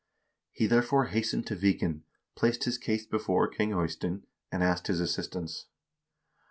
He 0.51 0.65
therefore 0.65 1.05
hastened 1.13 1.45
to 1.45 1.55
Viken, 1.55 2.01
placed 2.33 2.63
his 2.63 2.79
case 2.79 3.05
before 3.05 3.47
King 3.47 3.69
Eystein, 3.71 4.25
and 4.51 4.63
asked 4.63 4.87
his 4.87 4.99
assistance. 4.99 5.67